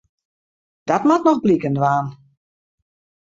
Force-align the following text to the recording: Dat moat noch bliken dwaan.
Dat 0.87 1.03
moat 1.09 1.23
noch 1.25 1.41
bliken 1.43 1.73
dwaan. 1.77 2.05